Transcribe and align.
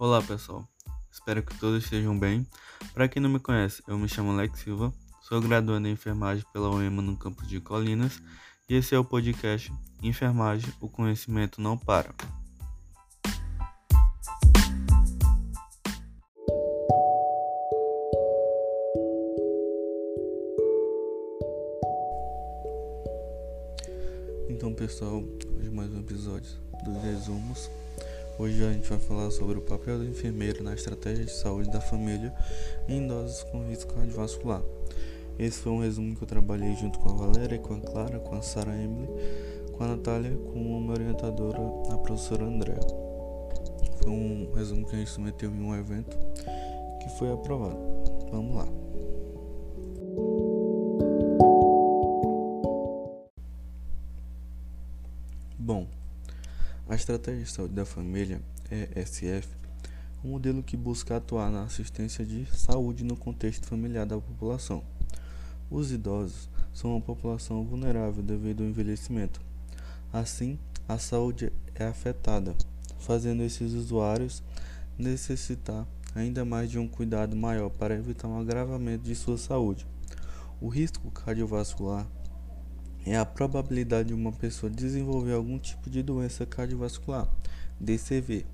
Olá 0.00 0.22
pessoal, 0.22 0.64
espero 1.10 1.42
que 1.42 1.58
todos 1.58 1.82
estejam 1.82 2.16
bem. 2.16 2.46
Para 2.94 3.08
quem 3.08 3.20
não 3.20 3.28
me 3.28 3.40
conhece, 3.40 3.82
eu 3.88 3.98
me 3.98 4.08
chamo 4.08 4.30
Alex 4.30 4.60
Silva, 4.60 4.94
sou 5.20 5.40
graduando 5.40 5.88
em 5.88 5.90
enfermagem 5.90 6.44
pela 6.52 6.70
UEMA 6.70 7.02
no 7.02 7.16
campus 7.16 7.48
de 7.48 7.60
Colinas 7.60 8.22
e 8.68 8.76
esse 8.76 8.94
é 8.94 8.98
o 8.98 9.04
podcast 9.04 9.72
Enfermagem, 10.00 10.72
o 10.80 10.88
conhecimento 10.88 11.60
não 11.60 11.76
para. 11.76 12.14
Então 24.48 24.72
pessoal, 24.72 25.24
hoje 25.56 25.70
mais 25.70 25.92
um 25.92 25.98
episódio 25.98 26.52
dos 26.84 27.02
resumos 27.02 27.68
Hoje 28.38 28.64
a 28.64 28.72
gente 28.72 28.88
vai 28.88 29.00
falar 29.00 29.32
sobre 29.32 29.58
o 29.58 29.60
papel 29.60 29.98
do 29.98 30.04
enfermeiro 30.04 30.62
na 30.62 30.72
estratégia 30.72 31.24
de 31.24 31.32
saúde 31.32 31.68
da 31.72 31.80
família 31.80 32.32
em 32.88 33.04
idosos 33.04 33.42
com 33.42 33.66
risco 33.66 33.92
cardiovascular. 33.92 34.62
Esse 35.36 35.58
foi 35.58 35.72
um 35.72 35.80
resumo 35.80 36.14
que 36.14 36.22
eu 36.22 36.28
trabalhei 36.28 36.76
junto 36.76 37.00
com 37.00 37.08
a 37.08 37.14
Valéria, 37.14 37.58
com 37.58 37.74
a 37.74 37.80
Clara, 37.80 38.20
com 38.20 38.36
a 38.36 38.40
Sara 38.40 38.72
Emily, 38.76 39.08
com 39.72 39.82
a 39.82 39.88
Natália, 39.88 40.30
com 40.30 40.78
uma 40.78 40.92
orientadora, 40.92 41.58
a 41.92 41.98
professora 41.98 42.44
Andréa. 42.44 42.78
Foi 44.00 44.12
um 44.12 44.48
resumo 44.54 44.86
que 44.86 44.94
a 44.94 44.98
gente 45.00 45.10
submeteu 45.10 45.50
em 45.50 45.60
um 45.60 45.74
evento 45.74 46.16
que 47.02 47.08
foi 47.18 47.32
aprovado. 47.32 47.80
Vamos 48.30 48.54
lá. 48.54 48.87
Estratégia 56.98 57.44
de 57.44 57.52
Saúde 57.52 57.74
da 57.74 57.86
Família, 57.86 58.42
ESF, 58.72 59.48
é 59.86 60.26
um 60.26 60.30
modelo 60.30 60.64
que 60.64 60.76
busca 60.76 61.16
atuar 61.16 61.48
na 61.48 61.62
assistência 61.62 62.26
de 62.26 62.44
saúde 62.46 63.04
no 63.04 63.16
contexto 63.16 63.68
familiar 63.68 64.04
da 64.04 64.16
população. 64.16 64.82
Os 65.70 65.92
idosos 65.92 66.50
são 66.74 66.90
uma 66.90 67.00
população 67.00 67.64
vulnerável 67.64 68.20
devido 68.20 68.64
ao 68.64 68.68
envelhecimento. 68.68 69.40
Assim, 70.12 70.58
a 70.88 70.98
saúde 70.98 71.52
é 71.72 71.84
afetada, 71.84 72.56
fazendo 72.98 73.44
esses 73.44 73.74
usuários 73.74 74.42
necessitar 74.98 75.86
ainda 76.16 76.44
mais 76.44 76.68
de 76.68 76.80
um 76.80 76.88
cuidado 76.88 77.36
maior 77.36 77.70
para 77.70 77.94
evitar 77.94 78.26
um 78.26 78.40
agravamento 78.40 79.04
de 79.04 79.14
sua 79.14 79.38
saúde. 79.38 79.86
O 80.60 80.66
risco 80.66 81.12
cardiovascular 81.12 82.04
é 83.06 83.16
a 83.16 83.24
probabilidade 83.24 84.08
de 84.08 84.14
uma 84.14 84.32
pessoa 84.32 84.70
desenvolver 84.70 85.32
algum 85.32 85.58
tipo 85.58 85.88
de 85.88 86.02
doença 86.02 86.44
cardiovascular, 86.44 87.28
DCV. 87.80 88.44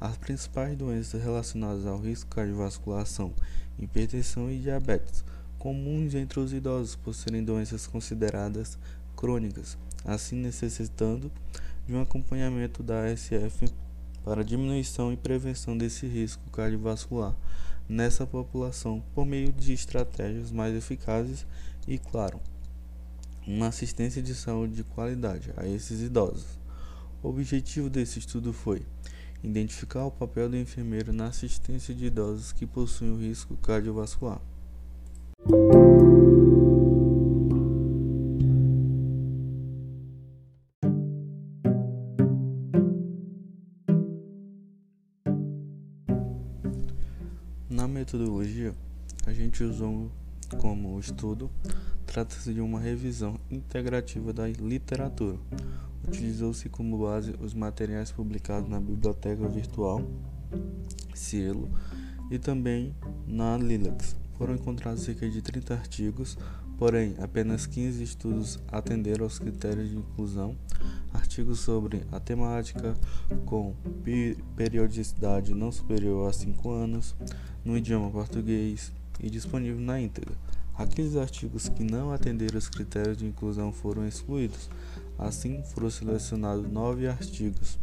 As 0.00 0.16
principais 0.16 0.76
doenças 0.76 1.22
relacionadas 1.22 1.86
ao 1.86 1.98
risco 1.98 2.34
cardiovascular 2.34 3.06
são 3.06 3.32
hipertensão 3.78 4.50
e 4.50 4.58
diabetes, 4.58 5.24
comuns 5.58 6.14
entre 6.14 6.40
os 6.40 6.52
idosos 6.52 6.96
por 6.96 7.14
serem 7.14 7.42
doenças 7.42 7.86
consideradas 7.86 8.78
crônicas, 9.16 9.78
assim 10.04 10.36
necessitando 10.36 11.32
de 11.86 11.94
um 11.94 12.02
acompanhamento 12.02 12.82
da 12.82 13.04
ASF 13.04 13.72
para 14.24 14.44
diminuição 14.44 15.12
e 15.12 15.16
prevenção 15.16 15.76
desse 15.76 16.06
risco 16.06 16.42
cardiovascular 16.50 17.34
nessa 17.88 18.26
população 18.26 19.02
por 19.14 19.26
meio 19.26 19.52
de 19.52 19.72
estratégias 19.72 20.50
mais 20.50 20.74
eficazes 20.74 21.46
e, 21.86 21.98
claro, 21.98 22.40
uma 23.46 23.68
assistência 23.68 24.22
de 24.22 24.34
saúde 24.34 24.74
de 24.74 24.84
qualidade 24.84 25.52
a 25.56 25.66
esses 25.66 26.00
idosos. 26.00 26.58
O 27.22 27.28
objetivo 27.28 27.90
desse 27.90 28.18
estudo 28.18 28.52
foi 28.52 28.82
identificar 29.42 30.04
o 30.04 30.10
papel 30.10 30.48
do 30.48 30.56
enfermeiro 30.56 31.12
na 31.12 31.26
assistência 31.26 31.94
de 31.94 32.06
idosos 32.06 32.52
que 32.52 32.66
possuem 32.66 33.12
o 33.12 33.18
risco 33.18 33.56
cardiovascular. 33.58 34.40
Na 47.68 47.86
metodologia, 47.86 48.74
a 49.26 49.32
gente 49.32 49.62
usou 49.62 50.10
como 50.58 50.98
estudo 50.98 51.50
Trata-se 52.14 52.54
de 52.54 52.60
uma 52.60 52.78
revisão 52.78 53.40
integrativa 53.50 54.32
da 54.32 54.46
literatura. 54.46 55.36
Utilizou-se 56.06 56.68
como 56.68 56.96
base 56.96 57.34
os 57.40 57.54
materiais 57.54 58.12
publicados 58.12 58.70
na 58.70 58.78
biblioteca 58.78 59.48
virtual 59.48 60.00
Cielo 61.12 61.68
e 62.30 62.38
também 62.38 62.94
na 63.26 63.56
Lilacs. 63.56 64.14
Foram 64.38 64.54
encontrados 64.54 65.02
cerca 65.02 65.28
de 65.28 65.42
30 65.42 65.74
artigos, 65.74 66.38
porém 66.78 67.16
apenas 67.18 67.66
15 67.66 68.04
estudos 68.04 68.60
atenderam 68.68 69.24
aos 69.24 69.40
critérios 69.40 69.90
de 69.90 69.96
inclusão. 69.96 70.56
Artigos 71.12 71.58
sobre 71.58 72.06
a 72.12 72.20
temática 72.20 72.94
com 73.44 73.74
periodicidade 74.54 75.52
não 75.52 75.72
superior 75.72 76.28
a 76.28 76.32
5 76.32 76.70
anos, 76.70 77.16
no 77.64 77.76
idioma 77.76 78.08
português 78.08 78.92
e 79.18 79.28
disponível 79.28 79.80
na 79.80 80.00
íntegra. 80.00 80.36
Aqueles 80.76 81.16
artigos 81.16 81.68
que 81.68 81.84
não 81.84 82.12
atenderam 82.12 82.58
os 82.58 82.68
critérios 82.68 83.16
de 83.16 83.26
inclusão 83.26 83.72
foram 83.72 84.06
excluídos. 84.06 84.68
Assim, 85.16 85.62
foram 85.62 85.88
selecionados 85.88 86.70
nove 86.70 87.06
artigos 87.06 87.78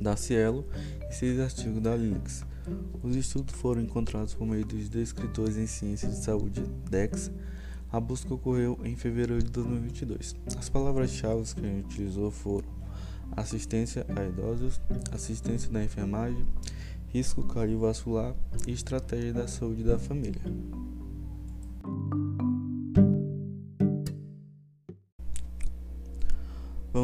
da 0.00 0.16
Cielo 0.16 0.64
e 1.08 1.14
seis 1.14 1.38
artigos 1.38 1.80
da 1.80 1.96
Linux. 1.96 2.44
Os 3.02 3.14
estudos 3.14 3.54
foram 3.54 3.80
encontrados 3.80 4.34
por 4.34 4.46
meio 4.46 4.66
dos 4.66 4.88
descritores 4.88 5.56
em 5.56 5.66
ciência 5.66 6.08
de 6.08 6.16
saúde 6.16 6.62
DEX. 6.90 7.30
A 7.90 7.98
busca 7.98 8.34
ocorreu 8.34 8.78
em 8.84 8.96
fevereiro 8.96 9.42
de 9.42 9.50
2022. 9.50 10.36
As 10.58 10.68
palavras-chave 10.68 11.54
que 11.54 11.64
a 11.64 11.68
gente 11.68 11.86
utilizou 11.86 12.30
foram 12.30 12.68
assistência 13.36 14.04
a 14.14 14.24
idosos, 14.24 14.80
assistência 15.12 15.70
da 15.70 15.82
enfermagem, 15.82 16.44
risco 17.08 17.42
cardiovascular 17.44 18.34
e 18.66 18.72
estratégia 18.72 19.32
da 19.32 19.46
saúde 19.46 19.84
da 19.84 19.98
família. 19.98 20.42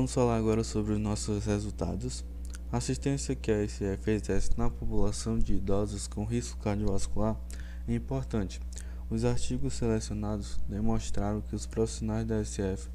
Vamos 0.05 0.13
falar 0.13 0.37
agora 0.37 0.63
sobre 0.63 0.93
os 0.93 1.01
nossos 1.01 1.47
resultados. 1.47 2.27
A 2.71 2.77
assistência 2.77 3.35
que 3.35 3.51
a 3.51 3.67
SF 3.67 4.11
exerce 4.11 4.51
na 4.55 4.69
população 4.69 5.39
de 5.39 5.55
idosos 5.55 6.07
com 6.07 6.27
risco 6.27 6.59
cardiovascular 6.59 7.41
é 7.89 7.95
importante. 7.95 8.61
Os 9.09 9.25
artigos 9.25 9.73
selecionados 9.73 10.61
demonstraram 10.69 11.41
que 11.41 11.57
os 11.57 11.65
profissionais 11.65 12.27
da 12.27 12.45
SF 12.45 12.91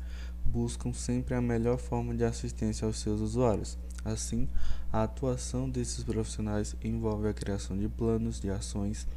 buscam 0.45 0.93
sempre 0.93 1.33
a 1.33 1.41
melhor 1.41 1.79
forma 1.79 2.13
de 2.13 2.23
assistência 2.23 2.85
aos 2.85 2.99
seus 2.99 3.21
usuários. 3.21 3.75
Assim, 4.05 4.47
a 4.93 5.01
atuação 5.01 5.67
desses 5.67 6.03
profissionais 6.03 6.75
envolve 6.83 7.27
a 7.27 7.33
criação 7.33 7.75
de 7.75 7.89
planos 7.89 8.39
de 8.39 8.51
ações 8.51 9.07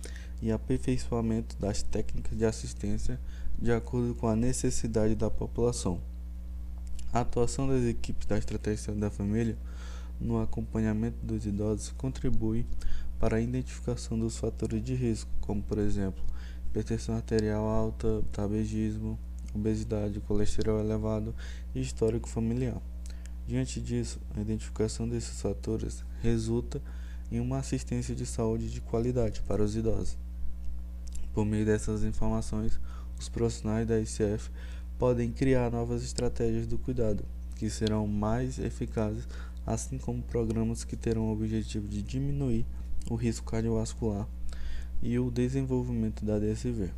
e 0.40 0.50
aperfeiçoamento 0.50 1.58
das 1.60 1.82
técnicas 1.82 2.38
de 2.38 2.46
assistência 2.46 3.20
de 3.60 3.70
acordo 3.70 4.14
com 4.14 4.28
a 4.28 4.34
necessidade 4.34 5.14
da 5.14 5.28
população. 5.30 6.00
A 7.12 7.20
atuação 7.20 7.68
das 7.68 7.84
equipes 7.84 8.26
da 8.26 8.38
estratégia 8.38 8.94
da 8.94 9.10
família 9.10 9.58
no 10.18 10.40
acompanhamento 10.40 11.18
dos 11.22 11.44
idosos 11.44 11.92
contribui 11.98 12.64
para 13.20 13.36
a 13.36 13.40
identificação 13.40 14.18
dos 14.18 14.38
fatores 14.38 14.82
de 14.82 14.94
risco, 14.94 15.30
como 15.42 15.62
por 15.62 15.76
exemplo, 15.76 16.24
hipertensão 16.68 17.14
arterial 17.14 17.66
alta, 17.66 18.24
tabagismo, 18.32 19.18
obesidade, 19.54 20.20
colesterol 20.20 20.80
elevado 20.80 21.34
e 21.74 21.82
histórico 21.82 22.30
familiar. 22.30 22.80
Diante 23.46 23.78
disso, 23.78 24.18
a 24.34 24.40
identificação 24.40 25.06
desses 25.06 25.38
fatores 25.38 26.02
resulta 26.22 26.80
em 27.30 27.40
uma 27.40 27.58
assistência 27.58 28.14
de 28.14 28.24
saúde 28.24 28.70
de 28.70 28.80
qualidade 28.80 29.42
para 29.42 29.62
os 29.62 29.76
idosos. 29.76 30.16
Por 31.34 31.44
meio 31.44 31.66
dessas 31.66 32.04
informações, 32.04 32.80
os 33.18 33.28
profissionais 33.28 33.86
da 33.86 34.00
ICF 34.00 34.50
podem 35.02 35.32
criar 35.32 35.68
novas 35.68 36.04
estratégias 36.04 36.64
do 36.64 36.78
cuidado, 36.78 37.24
que 37.56 37.68
serão 37.68 38.06
mais 38.06 38.60
eficazes, 38.60 39.26
assim 39.66 39.98
como 39.98 40.22
programas 40.22 40.84
que 40.84 40.94
terão 40.94 41.22
o 41.22 41.32
objetivo 41.32 41.88
de 41.88 42.00
diminuir 42.00 42.64
o 43.10 43.16
risco 43.16 43.50
cardiovascular 43.50 44.28
e 45.02 45.18
o 45.18 45.28
desenvolvimento 45.28 46.24
da 46.24 46.38
DSV. 46.38 46.92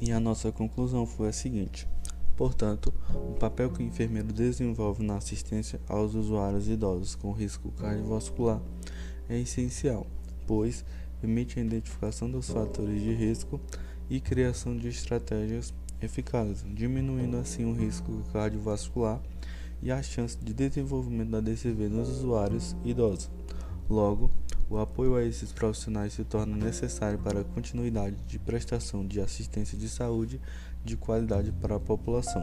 E 0.00 0.12
a 0.12 0.20
nossa 0.20 0.52
conclusão 0.52 1.04
foi 1.04 1.30
a 1.30 1.32
seguinte: 1.32 1.88
Portanto, 2.38 2.94
o 3.12 3.34
papel 3.34 3.68
que 3.68 3.82
o 3.82 3.84
enfermeiro 3.84 4.32
desenvolve 4.32 5.02
na 5.02 5.16
assistência 5.16 5.80
aos 5.88 6.14
usuários 6.14 6.68
idosos 6.68 7.16
com 7.16 7.32
risco 7.32 7.72
cardiovascular 7.72 8.62
é 9.28 9.36
essencial, 9.40 10.06
pois 10.46 10.84
permite 11.20 11.58
a 11.58 11.64
identificação 11.64 12.30
dos 12.30 12.48
fatores 12.48 13.02
de 13.02 13.12
risco 13.12 13.60
e 14.08 14.20
criação 14.20 14.76
de 14.76 14.86
estratégias 14.86 15.74
eficazes, 16.00 16.64
diminuindo 16.72 17.38
assim 17.38 17.64
o 17.64 17.74
risco 17.74 18.22
cardiovascular 18.32 19.20
e 19.82 19.90
a 19.90 20.00
chance 20.00 20.38
de 20.38 20.54
desenvolvimento 20.54 21.30
da 21.30 21.40
DCV 21.40 21.88
nos 21.88 22.08
usuários 22.08 22.76
idosos. 22.84 23.28
Logo, 23.90 24.30
o 24.70 24.76
apoio 24.78 25.16
a 25.16 25.24
esses 25.24 25.50
profissionais 25.50 26.12
se 26.12 26.22
torna 26.22 26.54
necessário 26.54 27.18
para 27.18 27.40
a 27.40 27.44
continuidade 27.44 28.16
de 28.28 28.38
prestação 28.38 29.04
de 29.04 29.18
assistência 29.20 29.76
de 29.76 29.88
saúde 29.88 30.40
de 30.84 30.96
qualidade 30.96 31.52
para 31.52 31.76
a 31.76 31.80
população. 31.80 32.42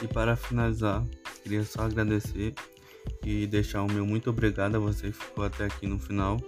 E 0.00 0.06
para 0.06 0.36
finalizar, 0.36 1.04
queria 1.42 1.64
só 1.64 1.82
agradecer 1.82 2.54
e 3.24 3.46
deixar 3.46 3.82
o 3.82 3.92
meu 3.92 4.06
muito 4.06 4.30
obrigado 4.30 4.76
a 4.76 4.78
você 4.78 5.10
que 5.10 5.12
ficou 5.12 5.44
até 5.44 5.64
aqui 5.66 5.86
no 5.86 5.98
final. 5.98 6.40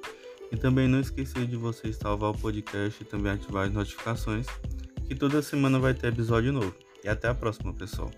E 0.52 0.56
também 0.56 0.88
não 0.88 1.00
esquecer 1.00 1.46
de 1.46 1.56
você 1.56 1.92
salvar 1.92 2.30
o 2.30 2.38
podcast 2.38 3.00
e 3.00 3.06
também 3.06 3.32
ativar 3.32 3.66
as 3.66 3.72
notificações, 3.72 4.46
que 5.06 5.14
toda 5.14 5.40
semana 5.42 5.78
vai 5.78 5.94
ter 5.94 6.08
episódio 6.08 6.52
novo. 6.52 6.74
E 7.02 7.08
até 7.08 7.28
a 7.28 7.34
próxima, 7.34 7.72
pessoal. 7.72 8.10